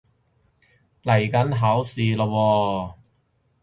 [1.03, 2.93] 嚟緊考試喇喎